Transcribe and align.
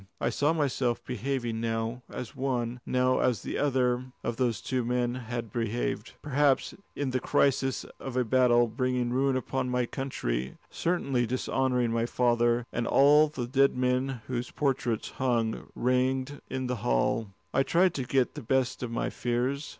I 0.19 0.31
saw 0.31 0.51
myself 0.51 1.05
behaving 1.05 1.61
now 1.61 2.01
as 2.11 2.35
one, 2.35 2.79
now 2.87 3.19
as 3.19 3.43
the 3.43 3.59
other, 3.59 4.05
of 4.23 4.37
those 4.37 4.59
two 4.59 4.83
men 4.83 5.13
had 5.13 5.53
behaved, 5.53 6.13
perhaps 6.23 6.73
in 6.95 7.11
the 7.11 7.19
crisis 7.19 7.83
of 7.99 8.17
a 8.17 8.25
battle 8.25 8.65
bringing 8.67 9.11
ruin 9.11 9.37
upon 9.37 9.69
my 9.69 9.85
country, 9.85 10.57
certainly 10.71 11.27
dishonouring 11.27 11.91
my 11.91 12.07
father 12.07 12.65
and 12.73 12.87
all 12.87 13.27
the 13.27 13.45
dead 13.45 13.77
men 13.77 14.21
whose 14.25 14.49
portraits 14.49 15.11
hung 15.11 15.67
ranged 15.75 16.39
in 16.49 16.65
the 16.65 16.77
hall. 16.77 17.27
I 17.53 17.61
tried 17.61 17.93
to 17.93 18.03
get 18.03 18.33
the 18.33 18.41
best 18.41 18.81
of 18.81 18.89
my 18.89 19.11
fears. 19.11 19.69